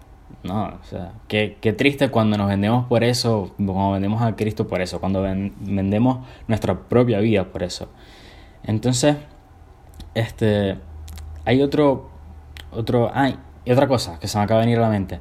No, 0.45 0.67
o 0.67 0.85
sea, 0.85 1.13
qué, 1.27 1.57
qué, 1.61 1.73
triste 1.73 2.11
cuando 2.11 2.37
nos 2.37 2.49
vendemos 2.49 2.87
por 2.87 3.03
eso, 3.03 3.55
cuando 3.57 3.93
vendemos 3.93 4.23
a 4.23 4.37
Cristo 4.37 4.69
por 4.69 4.83
eso, 4.83 5.01
cuando 5.01 5.23
vendemos 5.23 6.27
nuestra 6.47 6.81
propia 6.81 7.19
vida 7.21 7.45
por 7.45 7.63
eso. 7.63 7.89
Entonces, 8.63 9.17
este, 10.15 10.77
hay 11.47 11.63
otro, 11.63 12.11
otro, 12.71 13.11
hay 13.15 13.39
otra 13.67 13.89
cosa 13.89 14.19
que 14.19 14.29
se 14.29 14.37
me 14.37 14.45
acaba 14.45 14.61
de 14.61 14.67
venir 14.67 14.79
a 14.79 14.83
la 14.83 14.91
mente, 14.91 15.21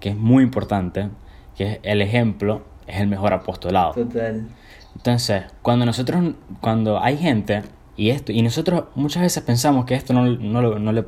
que 0.00 0.08
es 0.08 0.16
muy 0.16 0.42
importante, 0.42 1.10
que 1.54 1.72
es 1.72 1.80
el 1.82 2.00
ejemplo 2.00 2.62
es 2.86 3.00
el 3.00 3.08
mejor 3.08 3.32
apostolado. 3.32 3.92
Total. 3.92 4.46
Entonces, 4.94 5.44
cuando 5.62 5.84
nosotros, 5.84 6.34
cuando 6.60 7.00
hay 7.00 7.16
gente, 7.18 7.62
y 7.96 8.10
esto, 8.10 8.32
y 8.32 8.42
nosotros 8.42 8.84
muchas 8.94 9.22
veces 9.22 9.42
pensamos 9.42 9.84
que 9.84 9.94
esto 9.94 10.12
no, 10.12 10.26
no, 10.26 10.78
no 10.78 10.92
le, 10.92 11.04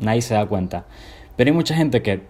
nadie 0.00 0.22
se 0.22 0.34
da 0.34 0.46
cuenta, 0.46 0.84
pero 1.36 1.50
hay 1.50 1.56
mucha 1.56 1.74
gente 1.74 2.02
que 2.02 2.26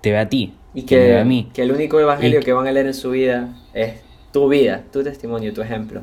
te 0.00 0.10
ve 0.10 0.18
a 0.18 0.28
ti. 0.28 0.54
Y 0.74 0.82
que, 0.82 1.18
a 1.18 1.24
mí. 1.24 1.50
que 1.52 1.62
el 1.62 1.72
único 1.72 1.98
evangelio 1.98 2.40
que 2.40 2.52
van 2.52 2.66
a 2.66 2.72
leer 2.72 2.86
en 2.86 2.94
su 2.94 3.10
vida 3.10 3.48
es 3.74 4.00
tu 4.32 4.48
vida, 4.48 4.84
tu 4.92 5.02
testimonio, 5.02 5.52
tu 5.52 5.62
ejemplo. 5.62 6.02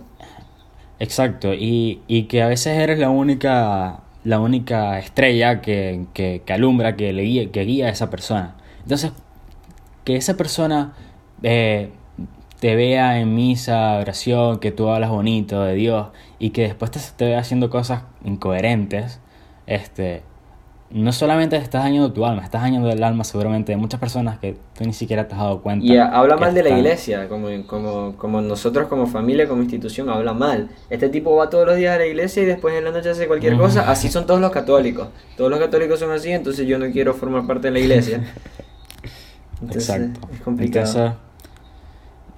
Exacto, 0.99 1.53
y, 1.53 2.01
y 2.07 2.23
que 2.23 2.41
a 2.41 2.47
veces 2.47 2.77
eres 2.77 2.99
la 2.99 3.09
única, 3.09 4.01
la 4.23 4.39
única 4.39 4.97
estrella 4.97 5.61
que, 5.61 6.05
que, 6.13 6.41
que 6.45 6.53
alumbra, 6.53 6.95
que, 6.95 7.13
le 7.13 7.23
guía, 7.23 7.51
que 7.51 7.61
guía 7.61 7.87
a 7.87 7.89
esa 7.89 8.09
persona. 8.09 8.55
Entonces, 8.83 9.11
que 10.03 10.15
esa 10.15 10.37
persona 10.37 10.93
eh, 11.43 11.89
te 12.59 12.75
vea 12.75 13.19
en 13.19 13.35
misa, 13.35 13.97
oración, 13.99 14.59
que 14.59 14.71
tú 14.71 14.89
hablas 14.89 15.09
bonito 15.09 15.61
de 15.63 15.75
Dios 15.75 16.07
y 16.39 16.51
que 16.51 16.61
después 16.63 16.91
te, 16.91 16.99
te 17.15 17.25
vea 17.25 17.39
haciendo 17.39 17.69
cosas 17.69 18.03
incoherentes, 18.23 19.19
este, 19.67 20.23
no 20.91 21.11
solamente 21.11 21.55
estás 21.57 21.83
dañando 21.83 22.13
tu 22.13 22.25
alma, 22.25 22.43
estás 22.43 22.61
dañando 22.61 22.89
el 22.89 23.03
alma 23.03 23.23
seguramente 23.23 23.71
de 23.71 23.77
muchas 23.77 23.99
personas 23.99 24.37
que 24.37 24.55
tú 24.77 24.85
ni 24.85 24.93
siquiera 24.93 25.27
te 25.27 25.33
has 25.33 25.41
dado 25.41 25.61
cuenta. 25.61 25.85
Y 25.85 25.97
habla 25.97 26.37
mal 26.37 26.53
de 26.53 26.63
la 26.63 26.69
iglesia, 26.69 27.27
como, 27.27 27.47
como, 27.65 28.15
como 28.17 28.41
nosotros 28.41 28.87
como 28.87 29.07
familia, 29.07 29.47
como 29.47 29.63
institución, 29.63 30.09
habla 30.09 30.33
mal. 30.33 30.69
Este 30.89 31.09
tipo 31.09 31.35
va 31.35 31.49
todos 31.49 31.65
los 31.65 31.75
días 31.75 31.95
a 31.95 31.99
la 31.99 32.05
iglesia 32.05 32.43
y 32.43 32.45
después 32.45 32.75
en 32.75 32.83
la 32.83 32.91
noche 32.91 33.09
hace 33.09 33.27
cualquier 33.27 33.57
cosa. 33.57 33.89
Así 33.89 34.09
son 34.09 34.27
todos 34.27 34.39
los 34.39 34.51
católicos. 34.51 35.07
Todos 35.35 35.49
los 35.49 35.59
católicos 35.59 35.99
son 35.99 36.11
así, 36.11 36.31
entonces 36.31 36.67
yo 36.67 36.77
no 36.77 36.89
quiero 36.91 37.13
formar 37.13 37.47
parte 37.47 37.67
de 37.67 37.71
la 37.71 37.79
iglesia. 37.79 38.23
Exacto. 39.71 40.19
Es 40.31 40.41
complicado. 40.41 41.17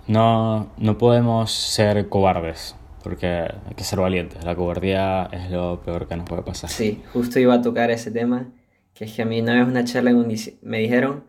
no, 0.08 0.68
no 0.78 0.98
podemos 0.98 1.52
ser 1.52 2.08
cobardes, 2.08 2.76
porque 3.08 3.26
hay 3.26 3.74
que 3.74 3.86
ser 3.86 4.00
valientes. 4.02 4.44
La 4.44 4.54
cobardía 4.54 5.30
es 5.32 5.50
lo 5.50 5.82
peor 5.82 6.10
que 6.10 6.18
nos 6.18 6.28
puede 6.28 6.42
pasar. 6.42 6.70
Sí, 6.70 7.02
justo 7.14 7.40
iba 7.40 7.54
a 7.54 7.62
tocar 7.62 7.90
ese 7.90 8.12
tema, 8.12 8.50
que 8.94 9.06
es 9.06 9.14
que 9.14 9.22
a 9.22 9.26
mí 9.26 9.40
una 9.40 9.54
vez 9.54 9.66
una 9.66 9.86
charla 9.86 10.10
en 10.10 10.18
un, 10.18 10.36
me 10.62 10.80
dijeron, 10.80 11.24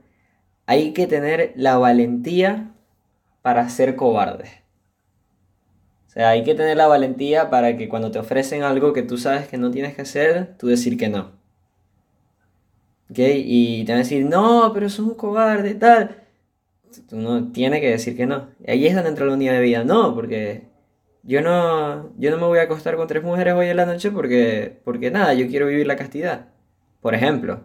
hay 0.66 0.92
que 0.92 1.06
tener 1.06 1.52
la 1.54 1.78
valentía 1.78 2.73
para 3.42 3.68
ser 3.68 3.94
cobarde. 3.94 4.50
O 6.08 6.11
sea, 6.11 6.30
hay 6.30 6.42
que 6.42 6.56
tener 6.56 6.76
la 6.76 6.88
valentía 6.88 7.49
para 7.49 7.76
que 7.76 7.88
cuando 7.88 8.11
te 8.11 8.18
ofrecen 8.18 8.64
algo 8.64 8.92
que 8.92 9.04
tú 9.04 9.16
sabes 9.16 9.47
que 9.47 9.56
no 9.56 9.70
tienes 9.70 9.94
que 9.94 10.02
hacer, 10.02 10.56
tú 10.58 10.66
decir 10.66 10.99
que 10.99 11.08
no. 11.08 11.30
¿Ok? 13.08 13.20
Y 13.20 13.85
te 13.85 13.92
van 13.92 14.00
a 14.00 14.02
decir, 14.02 14.26
no, 14.26 14.73
pero 14.75 14.88
sos 14.88 15.06
un 15.06 15.14
cobarde, 15.14 15.76
tal. 15.76 16.25
Tú 17.08 17.14
no 17.14 17.52
tienes 17.52 17.80
que 17.80 17.90
decir 17.90 18.16
que 18.16 18.26
no. 18.26 18.49
Y 18.66 18.73
ahí 18.73 18.87
es 18.88 18.97
donde 18.97 19.11
entra 19.11 19.26
la 19.26 19.35
unidad 19.35 19.52
de 19.52 19.61
vida. 19.61 19.85
No, 19.85 20.12
porque 20.16 20.67
yo 21.28 21.42
no, 21.42 22.11
yo 22.16 22.30
no 22.30 22.38
me 22.38 22.47
voy 22.47 22.58
a 22.58 22.62
acostar 22.62 22.97
con 22.97 23.06
tres 23.06 23.23
mujeres 23.23 23.52
hoy 23.52 23.66
en 23.68 23.76
la 23.76 23.85
noche 23.85 24.11
porque, 24.11 24.78
porque 24.82 25.11
nada, 25.11 25.35
yo 25.35 25.47
quiero 25.47 25.66
vivir 25.66 25.87
la 25.87 25.97
castidad. 25.97 26.47
Por 27.02 27.14
ejemplo. 27.14 27.64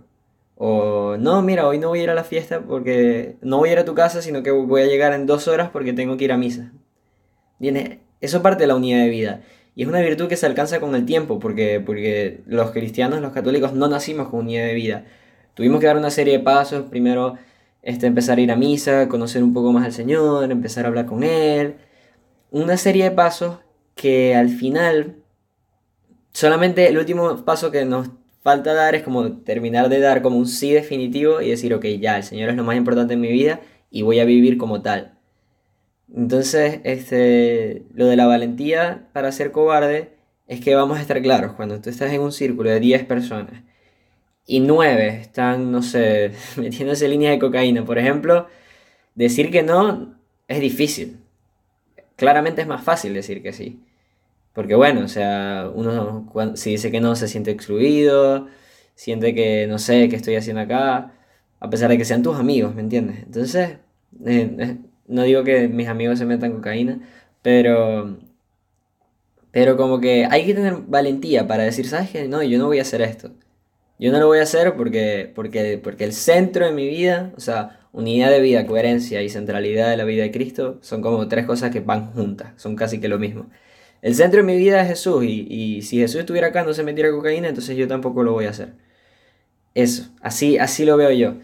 O 0.55 1.15
no, 1.17 1.41
mira, 1.41 1.65
hoy 1.65 1.79
no 1.79 1.87
voy 1.87 2.01
a 2.01 2.03
ir 2.03 2.09
a 2.09 2.13
la 2.13 2.25
fiesta 2.25 2.59
porque 2.59 3.37
no 3.41 3.59
voy 3.59 3.69
a 3.69 3.71
ir 3.71 3.79
a 3.79 3.85
tu 3.85 3.95
casa, 3.95 4.21
sino 4.21 4.43
que 4.43 4.51
voy 4.51 4.81
a 4.81 4.85
llegar 4.85 5.13
en 5.13 5.25
dos 5.25 5.47
horas 5.47 5.69
porque 5.71 5.93
tengo 5.93 6.17
que 6.17 6.25
ir 6.25 6.33
a 6.33 6.37
misa. 6.37 6.73
¿Viene? 7.57 8.01
Eso 8.19 8.41
parte 8.41 8.63
de 8.63 8.67
la 8.67 8.75
unidad 8.75 8.99
de 8.99 9.09
vida. 9.09 9.41
Y 9.75 9.83
es 9.83 9.87
una 9.87 10.01
virtud 10.01 10.27
que 10.27 10.35
se 10.35 10.45
alcanza 10.45 10.81
con 10.81 10.93
el 10.93 11.05
tiempo, 11.05 11.39
porque, 11.39 11.79
porque 11.79 12.41
los 12.45 12.71
cristianos, 12.71 13.21
los 13.21 13.31
católicos, 13.31 13.71
no 13.71 13.87
nacimos 13.87 14.27
con 14.27 14.41
unidad 14.41 14.65
de 14.65 14.73
vida. 14.73 15.05
Tuvimos 15.53 15.79
que 15.79 15.87
dar 15.87 15.97
una 15.97 16.09
serie 16.11 16.37
de 16.37 16.43
pasos. 16.43 16.83
Primero, 16.89 17.35
este, 17.81 18.07
empezar 18.07 18.39
a 18.39 18.41
ir 18.41 18.51
a 18.51 18.57
misa, 18.57 19.07
conocer 19.07 19.41
un 19.41 19.53
poco 19.53 19.71
más 19.71 19.85
al 19.85 19.93
Señor, 19.93 20.51
empezar 20.51 20.83
a 20.83 20.89
hablar 20.89 21.05
con 21.05 21.23
Él. 21.23 21.75
Una 22.53 22.77
serie 22.77 23.05
de 23.05 23.11
pasos 23.11 23.57
que 23.95 24.35
al 24.35 24.47
final, 24.47 25.15
solamente 26.33 26.87
el 26.87 26.99
último 26.99 27.43
paso 27.43 27.71
que 27.71 27.83
nos 27.83 28.11
falta 28.43 28.75
dar 28.75 28.93
es 28.93 29.01
como 29.01 29.39
terminar 29.39 29.89
de 29.89 29.99
dar 29.99 30.21
como 30.21 30.37
un 30.37 30.45
sí 30.45 30.71
definitivo 30.71 31.41
y 31.41 31.49
decir, 31.49 31.73
ok, 31.73 31.83
ya, 31.99 32.17
el 32.17 32.23
Señor 32.23 32.51
es 32.51 32.55
lo 32.55 32.63
más 32.63 32.77
importante 32.77 33.15
en 33.15 33.21
mi 33.21 33.31
vida 33.31 33.61
y 33.89 34.03
voy 34.03 34.19
a 34.19 34.25
vivir 34.25 34.59
como 34.59 34.83
tal. 34.83 35.17
Entonces, 36.15 36.79
este, 36.83 37.85
lo 37.95 38.05
de 38.05 38.17
la 38.17 38.27
valentía 38.27 39.09
para 39.13 39.31
ser 39.31 39.51
cobarde 39.51 40.11
es 40.45 40.61
que 40.61 40.75
vamos 40.75 40.99
a 40.99 41.01
estar 41.01 41.19
claros, 41.23 41.53
cuando 41.53 41.81
tú 41.81 41.89
estás 41.89 42.13
en 42.13 42.21
un 42.21 42.31
círculo 42.31 42.69
de 42.69 42.79
10 42.79 43.05
personas 43.05 43.63
y 44.45 44.59
9 44.59 45.07
están, 45.21 45.71
no 45.71 45.81
sé, 45.81 46.33
metiéndose 46.57 47.07
líneas 47.07 47.33
de 47.33 47.39
cocaína, 47.39 47.83
por 47.83 47.97
ejemplo, 47.97 48.47
decir 49.15 49.49
que 49.49 49.63
no 49.63 50.19
es 50.47 50.61
difícil. 50.61 51.22
Claramente 52.23 52.61
es 52.61 52.67
más 52.69 52.81
fácil 52.81 53.13
decir 53.13 53.43
que 53.43 53.51
sí. 53.51 53.81
Porque 54.53 54.75
bueno, 54.75 55.01
o 55.05 55.09
sea, 55.09 55.69
uno 55.75 56.31
si 56.55 56.71
dice 56.71 56.91
que 56.91 57.01
no 57.01 57.15
se 57.17 57.27
siente 57.27 57.51
excluido, 57.51 58.47
siente 58.95 59.35
que 59.35 59.67
no 59.67 59.79
sé 59.79 60.09
qué 60.09 60.15
estoy 60.15 60.35
haciendo 60.37 60.61
acá, 60.61 61.13
a 61.59 61.69
pesar 61.69 61.89
de 61.89 61.97
que 61.97 62.05
sean 62.05 62.23
tus 62.23 62.37
amigos, 62.37 62.75
¿me 62.75 62.81
entiendes? 62.81 63.17
Entonces, 63.25 63.79
eh, 64.25 64.55
eh, 64.59 64.77
no 65.07 65.23
digo 65.23 65.43
que 65.43 65.67
mis 65.67 65.89
amigos 65.89 66.19
se 66.19 66.25
metan 66.25 66.53
cocaína, 66.53 67.01
pero, 67.41 68.17
pero 69.51 69.77
como 69.77 69.99
que 70.01 70.25
hay 70.29 70.45
que 70.45 70.53
tener 70.53 70.77
valentía 70.87 71.47
para 71.47 71.63
decir, 71.63 71.87
¿sabes 71.87 72.09
qué? 72.09 72.27
No, 72.27 72.41
yo 72.43 72.57
no 72.57 72.67
voy 72.67 72.79
a 72.79 72.81
hacer 72.83 73.01
esto. 73.01 73.31
Yo 73.99 74.11
no 74.11 74.19
lo 74.19 74.27
voy 74.27 74.39
a 74.39 74.43
hacer 74.43 74.75
porque, 74.75 75.31
porque, 75.33 75.79
porque 75.81 76.03
el 76.03 76.13
centro 76.13 76.65
de 76.65 76.71
mi 76.73 76.87
vida, 76.87 77.31
o 77.37 77.39
sea, 77.39 77.79
unidad 77.91 78.31
de 78.31 78.41
vida, 78.41 78.65
coherencia 78.65 79.21
y 79.21 79.29
centralidad 79.29 79.89
de 79.89 79.97
la 79.97 80.03
vida 80.03 80.23
de 80.23 80.31
Cristo 80.31 80.79
son 80.81 81.01
como 81.01 81.27
tres 81.27 81.45
cosas 81.45 81.71
que 81.71 81.79
van 81.79 82.11
juntas, 82.13 82.53
son 82.57 82.75
casi 82.75 82.99
que 82.99 83.07
lo 83.07 83.19
mismo. 83.19 83.49
El 84.01 84.15
centro 84.15 84.41
de 84.41 84.45
mi 84.45 84.57
vida 84.57 84.81
es 84.81 84.89
Jesús 84.89 85.23
y, 85.23 85.47
y 85.49 85.81
si 85.83 85.99
Jesús 85.99 86.21
estuviera 86.21 86.47
acá 86.47 86.63
no 86.63 86.73
se 86.73 86.83
metiera 86.83 87.11
cocaína, 87.11 87.47
entonces 87.49 87.77
yo 87.77 87.87
tampoco 87.87 88.23
lo 88.23 88.33
voy 88.33 88.45
a 88.45 88.49
hacer. 88.51 88.73
Eso, 89.75 90.09
así, 90.21 90.57
así 90.57 90.85
lo 90.85 90.97
veo 90.97 91.11
yo. 91.11 91.35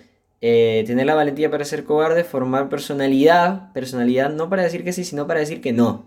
Eh, 0.41 0.84
tener 0.88 1.06
la 1.06 1.15
valentía 1.15 1.51
para 1.51 1.65
ser 1.65 1.84
cobarde, 1.84 2.24
formar 2.24 2.70
personalidad, 2.70 3.74
personalidad 3.74 4.29
no 4.32 4.50
para 4.50 4.63
decir 4.63 4.84
que 4.84 4.94
sí, 4.94 5.03
sino 5.03 5.27
para 5.27 5.39
decir 5.41 5.62
que 5.62 5.74
no. 5.74 6.06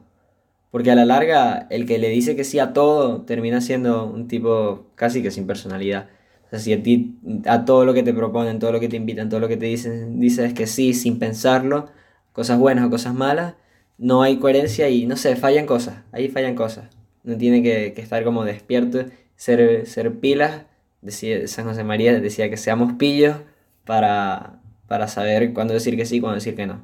Porque 0.71 0.91
a 0.91 0.95
la 0.97 1.05
larga, 1.05 1.67
el 1.71 1.87
que 1.87 1.99
le 1.99 2.09
dice 2.11 2.37
que 2.37 2.45
sí 2.45 2.59
a 2.59 2.73
todo 2.73 3.23
termina 3.23 3.61
siendo 3.61 4.07
un 4.07 4.29
tipo 4.29 4.87
casi 4.97 5.23
que 5.23 5.31
sin 5.31 5.47
personalidad. 5.47 6.09
Sea, 6.53 6.59
si 6.59 6.75
a 6.75 6.83
ti, 6.83 7.17
a 7.47 7.65
todo 7.65 7.87
lo 7.87 7.95
que 7.95 8.03
te 8.03 8.13
proponen, 8.13 8.59
todo 8.59 8.73
lo 8.73 8.81
que 8.81 8.91
te 8.91 8.97
invitan, 8.97 9.31
todo 9.31 9.41
lo 9.41 9.49
que 9.49 9.57
te 9.57 9.65
dicen, 9.65 10.21
dices 10.21 10.53
que 10.53 10.67
sí 10.67 10.93
sin 10.93 11.19
pensarlo, 11.19 11.89
cosas 12.35 12.59
buenas 12.59 12.85
o 12.85 12.91
cosas 12.91 13.15
malas, 13.15 13.55
no 13.97 14.21
hay 14.21 14.37
coherencia 14.37 14.91
y 14.91 15.07
no 15.07 15.17
sé, 15.17 15.35
fallan 15.35 15.65
cosas, 15.65 16.03
ahí 16.13 16.29
fallan 16.29 16.55
cosas. 16.55 16.91
No 17.25 17.39
tiene 17.39 17.63
que, 17.63 17.95
estar 17.97 18.23
como 18.23 18.45
despierto, 18.45 19.07
ser, 19.35 19.87
ser 19.87 20.13
pilas. 20.21 20.65
Decía, 21.01 21.49
San 21.49 21.65
José 21.65 21.85
María 21.85 22.21
decía 22.21 22.51
que 22.51 22.59
seamos 22.59 22.93
pillos 22.99 23.37
para, 23.87 24.61
para 24.89 25.09
saber 25.09 25.55
cuándo 25.55 25.73
decir 25.73 25.97
que 25.97 26.05
sí 26.05 26.21
cuándo 26.21 26.35
decir 26.35 26.55
que 26.55 26.67
no. 26.67 26.83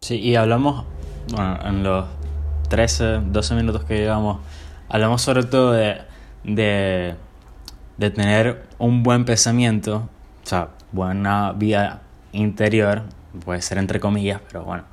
Sí, 0.00 0.18
y 0.18 0.36
hablamos, 0.36 0.86
bueno, 1.34 1.58
en 1.66 1.82
los 1.82 2.06
13, 2.70 3.20
12 3.26 3.54
minutos 3.56 3.84
que 3.84 3.98
llevamos, 3.98 4.40
hablamos 4.88 5.20
sobre 5.20 5.44
todo 5.44 5.72
de, 5.72 5.98
de, 6.44 7.14
de 7.96 8.10
tener 8.10 8.66
un 8.78 9.02
buen 9.02 9.24
pensamiento, 9.24 10.08
o 10.44 10.46
sea, 10.46 10.68
buena 10.92 11.52
vida 11.52 12.02
interior, 12.32 13.02
puede 13.44 13.62
ser 13.62 13.78
entre 13.78 14.00
comillas, 14.00 14.40
pero 14.46 14.64
bueno, 14.64 14.84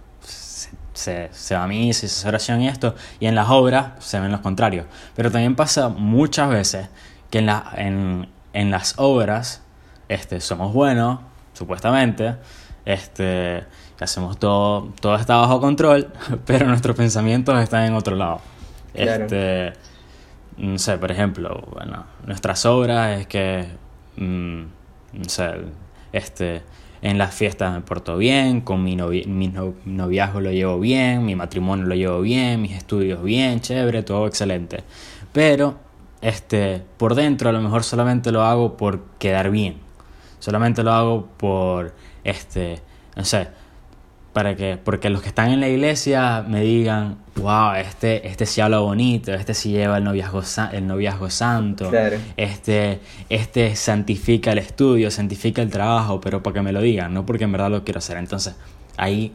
se, 0.94 1.30
se 1.32 1.56
va 1.56 1.64
a 1.64 1.68
mí, 1.68 1.94
se 1.94 2.08
hace 2.08 2.28
oración 2.28 2.62
y 2.62 2.68
esto, 2.68 2.96
y 3.20 3.28
en 3.28 3.36
las 3.36 3.50
obras 3.50 3.92
se 4.00 4.20
ven 4.20 4.32
los 4.32 4.42
contrarios. 4.42 4.86
Pero 5.16 5.32
también 5.32 5.56
pasa 5.56 5.90
muchas 5.90 6.50
veces 6.50 6.90
que 7.30 7.40
en, 7.40 7.46
la, 7.46 7.72
en, 7.76 8.30
en 8.54 8.72
las 8.72 8.96
obras 8.98 9.62
este, 10.10 10.42
somos 10.42 10.74
buenos, 10.74 11.20
supuestamente, 11.54 12.36
este, 12.86 13.66
hacemos 14.00 14.38
todo, 14.40 14.94
todo 15.00 15.16
está 15.16 15.38
bajo 15.38 15.60
control, 15.60 16.12
pero 16.46 16.68
nuestros 16.68 16.96
pensamientos 16.96 17.62
están 17.62 17.84
en 17.86 17.94
otro 17.94 18.16
lado. 18.16 18.42
Este, 18.94 19.74
no 20.58 20.78
sé, 20.78 20.98
por 20.98 21.12
ejemplo, 21.12 21.64
bueno, 21.72 22.06
nuestras 22.26 22.66
obras 22.66 23.20
es 23.22 23.28
que, 23.28 23.68
mm, 24.18 24.62
no 25.14 25.30
sé, 25.30 25.52
este, 26.12 26.64
en 27.02 27.18
las 27.18 27.34
fiestas 27.36 27.74
me 27.74 27.82
porto 27.82 28.18
bien, 28.18 28.62
con 28.62 28.84
mi, 28.84 28.96
mi 28.96 29.54
noviazgo 29.86 30.42
lo 30.42 30.52
llevo 30.52 30.80
bien, 30.80 31.26
mi 31.26 31.36
matrimonio 31.36 31.86
lo 31.86 31.96
llevo 31.96 32.22
bien, 32.22 32.62
mis 32.62 32.74
estudios 32.74 33.24
bien, 33.24 33.62
chévere, 33.62 34.04
todo 34.04 34.28
excelente. 34.28 34.84
Pero 35.32 35.78
este, 36.22 36.84
por 36.98 37.16
dentro 37.16 37.50
a 37.50 37.54
lo 37.54 37.62
mejor 37.62 37.84
solamente 37.84 38.32
lo 38.32 38.42
hago 38.44 38.78
por 38.78 39.02
quedar 39.20 39.52
bien. 39.52 39.78
Solamente 40.40 40.84
lo 40.84 40.92
hago 40.94 41.28
por, 41.38 41.94
este, 42.24 42.82
no 43.16 43.24
sé, 43.24 43.48
para 44.38 44.56
que, 44.56 44.78
porque 44.78 45.10
los 45.10 45.24
que 45.24 45.30
están 45.30 45.50
en 45.50 45.60
la 45.60 45.68
iglesia 45.68 46.46
me 46.48 46.62
digan, 46.62 47.18
wow, 47.38 47.74
este, 47.74 48.28
este 48.28 48.46
sí 48.46 48.62
habla 48.62 48.78
bonito, 48.78 49.34
este 49.34 49.56
sí 49.56 49.72
lleva 49.72 49.98
el 49.98 50.04
noviazgo, 50.04 50.44
el 50.74 50.86
noviazgo 50.86 51.32
santo, 51.32 51.90
este, 52.38 53.00
este 53.30 53.76
santifica 53.76 54.52
el 54.52 54.60
estudio, 54.60 55.10
santifica 55.10 55.64
el 55.64 55.72
trabajo, 55.72 56.22
pero 56.22 56.44
para 56.44 56.54
que 56.54 56.62
me 56.62 56.72
lo 56.72 56.82
digan, 56.82 57.16
no 57.16 57.26
porque 57.26 57.46
en 57.46 57.52
verdad 57.52 57.72
lo 57.72 57.84
quiero 57.84 57.98
hacer. 57.98 58.18
Entonces, 58.18 58.56
ahí, 58.96 59.34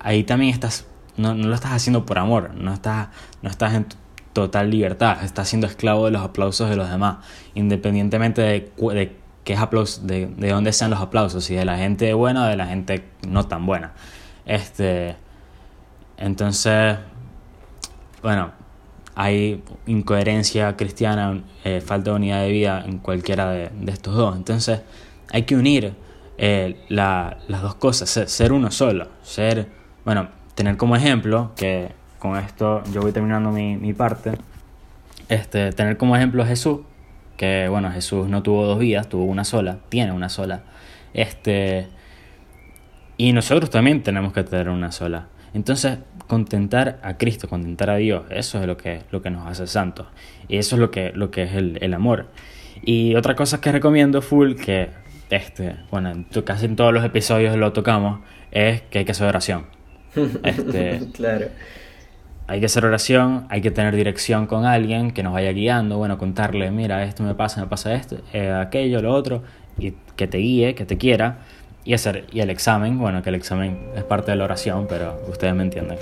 ahí 0.00 0.24
también 0.24 0.52
estás, 0.52 0.84
no, 1.16 1.32
no 1.36 1.46
lo 1.46 1.54
estás 1.54 1.70
haciendo 1.70 2.04
por 2.04 2.18
amor, 2.18 2.56
no 2.56 2.74
estás, 2.74 3.10
no 3.40 3.48
estás 3.48 3.74
en 3.74 3.86
total 4.32 4.68
libertad, 4.68 5.22
está 5.22 5.44
siendo 5.44 5.68
esclavo 5.68 6.06
de 6.06 6.10
los 6.10 6.22
aplausos 6.22 6.68
de 6.68 6.74
los 6.74 6.90
demás, 6.90 7.18
independientemente 7.54 8.42
de, 8.42 8.72
de 8.94 9.16
qué 9.44 9.54
aplausos, 9.54 10.08
de, 10.08 10.26
de 10.26 10.50
dónde 10.50 10.72
sean 10.72 10.90
los 10.90 10.98
aplausos, 10.98 11.44
si 11.44 11.54
de 11.54 11.64
la 11.64 11.78
gente 11.78 12.12
buena 12.14 12.46
o 12.46 12.46
de 12.48 12.56
la 12.56 12.66
gente 12.66 13.04
no 13.28 13.46
tan 13.46 13.64
buena. 13.64 13.92
Este, 14.46 15.16
entonces, 16.16 16.98
bueno, 18.22 18.52
hay 19.14 19.62
incoherencia 19.86 20.76
cristiana, 20.76 21.42
eh, 21.64 21.80
falta 21.80 22.10
de 22.10 22.16
unidad 22.16 22.42
de 22.42 22.50
vida 22.50 22.84
en 22.86 22.98
cualquiera 22.98 23.50
de, 23.50 23.70
estos 23.86 24.14
dos. 24.14 24.36
Entonces, 24.36 24.80
hay 25.30 25.42
que 25.42 25.56
unir 25.56 25.94
eh, 26.38 26.84
las 26.88 27.62
dos 27.62 27.76
cosas, 27.76 28.10
ser, 28.10 28.28
ser 28.28 28.52
uno 28.52 28.70
solo, 28.70 29.08
ser, 29.22 29.68
bueno, 30.04 30.28
tener 30.54 30.76
como 30.76 30.96
ejemplo 30.96 31.52
que 31.56 31.92
con 32.18 32.36
esto 32.36 32.82
yo 32.92 33.02
voy 33.02 33.12
terminando 33.12 33.50
mi, 33.50 33.76
mi 33.76 33.92
parte. 33.92 34.32
Este, 35.28 35.72
tener 35.72 35.96
como 35.96 36.16
ejemplo 36.16 36.42
a 36.42 36.46
Jesús, 36.46 36.80
que 37.36 37.68
bueno, 37.68 37.90
Jesús 37.90 38.28
no 38.28 38.42
tuvo 38.42 38.66
dos 38.66 38.78
vidas, 38.78 39.08
tuvo 39.08 39.24
una 39.24 39.44
sola, 39.44 39.78
tiene 39.88 40.12
una 40.12 40.28
sola. 40.28 40.62
Este, 41.12 41.88
y 43.16 43.32
nosotros 43.32 43.70
también 43.70 44.02
tenemos 44.02 44.32
que 44.32 44.42
tener 44.44 44.68
una 44.68 44.92
sola. 44.92 45.28
Entonces, 45.52 45.98
contentar 46.26 46.98
a 47.02 47.16
Cristo, 47.16 47.48
contentar 47.48 47.90
a 47.90 47.96
Dios, 47.96 48.24
eso 48.30 48.60
es 48.60 48.66
lo 48.66 48.76
que, 48.76 49.02
lo 49.10 49.22
que 49.22 49.30
nos 49.30 49.46
hace 49.46 49.66
santos. 49.66 50.06
Y 50.48 50.56
eso 50.56 50.76
es 50.76 50.80
lo 50.80 50.90
que, 50.90 51.12
lo 51.14 51.30
que 51.30 51.44
es 51.44 51.54
el, 51.54 51.78
el 51.80 51.94
amor. 51.94 52.26
Y 52.82 53.14
otra 53.14 53.36
cosa 53.36 53.60
que 53.60 53.70
recomiendo 53.70 54.20
full, 54.20 54.54
que 54.54 54.90
este, 55.30 55.76
bueno, 55.90 56.12
casi 56.44 56.66
en 56.66 56.76
todos 56.76 56.92
los 56.92 57.04
episodios 57.04 57.56
lo 57.56 57.72
tocamos, 57.72 58.20
es 58.50 58.82
que 58.82 59.00
hay 59.00 59.04
que 59.04 59.12
hacer 59.12 59.26
oración. 59.26 59.66
Este, 60.44 61.00
claro. 61.12 61.46
Hay 62.46 62.60
que 62.60 62.66
hacer 62.66 62.84
oración, 62.84 63.46
hay 63.48 63.62
que 63.62 63.70
tener 63.70 63.96
dirección 63.96 64.46
con 64.46 64.66
alguien 64.66 65.12
que 65.12 65.22
nos 65.22 65.32
vaya 65.32 65.50
guiando, 65.52 65.96
bueno, 65.96 66.18
contarle, 66.18 66.70
mira, 66.70 67.02
esto 67.04 67.22
me 67.22 67.34
pasa, 67.34 67.62
me 67.62 67.66
pasa 67.68 67.94
esto, 67.94 68.18
eh, 68.34 68.50
aquello, 68.50 69.00
lo 69.00 69.14
otro, 69.14 69.42
y 69.78 69.94
que 70.14 70.26
te 70.26 70.38
guíe, 70.38 70.74
que 70.74 70.84
te 70.84 70.98
quiera, 70.98 71.38
y 71.84 71.94
hacer, 71.94 72.24
y 72.32 72.40
el 72.40 72.50
examen, 72.50 72.98
bueno, 72.98 73.22
que 73.22 73.28
el 73.28 73.34
examen 73.34 73.90
es 73.94 74.04
parte 74.04 74.30
de 74.30 74.36
la 74.36 74.44
oración, 74.44 74.86
pero 74.88 75.20
ustedes 75.28 75.54
me 75.54 75.62
entienden. 75.62 75.98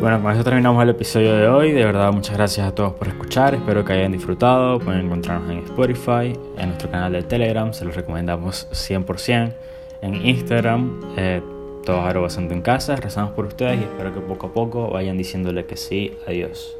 Bueno, 0.00 0.22
con 0.22 0.32
eso 0.32 0.42
terminamos 0.42 0.82
el 0.82 0.88
episodio 0.88 1.36
de 1.36 1.46
hoy. 1.46 1.72
De 1.72 1.84
verdad, 1.84 2.10
muchas 2.10 2.34
gracias 2.34 2.66
a 2.66 2.74
todos 2.74 2.94
por 2.94 3.08
escuchar. 3.08 3.54
Espero 3.54 3.84
que 3.84 3.92
hayan 3.92 4.12
disfrutado. 4.12 4.78
Pueden 4.78 5.04
encontrarnos 5.04 5.50
en 5.50 5.58
Spotify, 5.58 6.32
en 6.56 6.68
nuestro 6.68 6.90
canal 6.90 7.12
de 7.12 7.22
Telegram, 7.22 7.74
se 7.74 7.84
los 7.84 7.94
recomendamos 7.94 8.66
100%. 8.72 9.52
En 10.00 10.26
Instagram, 10.26 11.02
eh, 11.18 11.42
todos 11.84 12.02
arroba 12.02 12.28
en 12.34 12.62
casa. 12.62 12.96
Rezamos 12.96 13.32
por 13.32 13.44
ustedes 13.44 13.78
y 13.78 13.82
espero 13.82 14.14
que 14.14 14.20
poco 14.20 14.46
a 14.46 14.52
poco 14.54 14.88
vayan 14.88 15.18
diciéndole 15.18 15.66
que 15.66 15.76
sí. 15.76 16.16
Adiós. 16.26 16.79